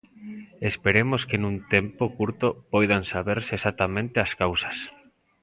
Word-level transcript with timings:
Esperemos 0.69 1.21
que 1.29 1.37
nun 1.43 1.55
tempo 1.73 2.03
curto 2.17 2.47
poidan 2.73 3.03
saberse 3.11 3.53
exactamente 3.55 4.17
as 4.25 4.31
causas. 4.41 4.77